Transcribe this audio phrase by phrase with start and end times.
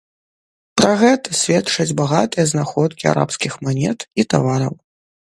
[0.79, 4.73] Пра гэта сведчаць багатыя знаходкі арабскіх манет і тавараў.